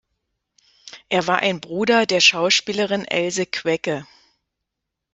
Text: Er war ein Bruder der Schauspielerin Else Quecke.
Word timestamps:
Er 1.09 1.27
war 1.27 1.37
ein 1.41 1.61
Bruder 1.61 2.07
der 2.07 2.21
Schauspielerin 2.21 3.05
Else 3.05 3.45
Quecke. 3.45 4.07